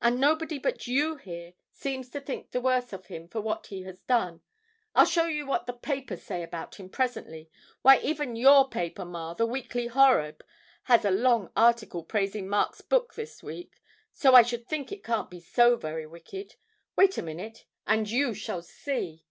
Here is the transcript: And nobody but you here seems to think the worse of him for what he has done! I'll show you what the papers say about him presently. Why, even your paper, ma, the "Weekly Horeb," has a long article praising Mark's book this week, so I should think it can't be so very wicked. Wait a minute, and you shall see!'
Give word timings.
And 0.00 0.18
nobody 0.18 0.58
but 0.58 0.86
you 0.86 1.16
here 1.16 1.52
seems 1.70 2.08
to 2.08 2.20
think 2.22 2.50
the 2.52 2.62
worse 2.62 2.94
of 2.94 3.08
him 3.08 3.28
for 3.28 3.42
what 3.42 3.66
he 3.66 3.82
has 3.82 4.00
done! 4.04 4.40
I'll 4.94 5.04
show 5.04 5.26
you 5.26 5.44
what 5.44 5.66
the 5.66 5.74
papers 5.74 6.22
say 6.22 6.42
about 6.42 6.76
him 6.76 6.88
presently. 6.88 7.50
Why, 7.82 7.98
even 7.98 8.36
your 8.36 8.70
paper, 8.70 9.04
ma, 9.04 9.34
the 9.34 9.44
"Weekly 9.44 9.88
Horeb," 9.88 10.42
has 10.84 11.04
a 11.04 11.10
long 11.10 11.50
article 11.54 12.02
praising 12.04 12.48
Mark's 12.48 12.80
book 12.80 13.16
this 13.16 13.42
week, 13.42 13.78
so 14.14 14.34
I 14.34 14.40
should 14.40 14.66
think 14.66 14.90
it 14.92 15.04
can't 15.04 15.28
be 15.28 15.40
so 15.40 15.76
very 15.76 16.06
wicked. 16.06 16.54
Wait 16.96 17.18
a 17.18 17.22
minute, 17.22 17.66
and 17.86 18.08
you 18.10 18.32
shall 18.32 18.62
see!' 18.62 19.26